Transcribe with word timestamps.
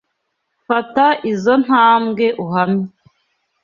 Fata 0.67 1.05
izoi 1.31 1.59
ntambwe 1.65 2.25
uhamye. 2.43 2.87